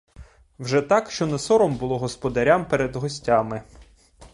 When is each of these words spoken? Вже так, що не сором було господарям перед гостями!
Вже 0.59 0.81
так, 0.81 1.11
що 1.11 1.27
не 1.27 1.39
сором 1.39 1.75
було 1.75 1.97
господарям 1.99 2.65
перед 2.65 2.95
гостями! 2.95 3.61